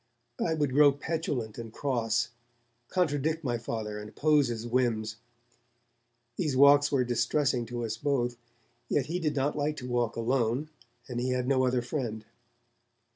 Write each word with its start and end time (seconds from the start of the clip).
I 0.43 0.55
would 0.55 0.73
grow 0.73 0.91
petulant 0.91 1.59
and 1.59 1.71
cross, 1.71 2.29
contradict 2.89 3.43
my 3.43 3.59
Father, 3.59 3.99
and 3.99 4.09
oppose 4.09 4.47
his 4.47 4.65
whims. 4.65 5.17
These 6.37 6.57
walks 6.57 6.91
were 6.91 7.03
distressing 7.03 7.67
to 7.67 7.85
us 7.85 7.97
both, 7.97 8.35
yet 8.89 9.05
he 9.05 9.19
did 9.19 9.35
not 9.35 9.55
like 9.55 9.77
to 9.77 9.87
walk 9.87 10.15
alone, 10.15 10.71
and 11.07 11.19
he 11.19 11.29
had 11.33 11.47
no 11.47 11.65
other 11.67 11.83
friend. 11.83 12.25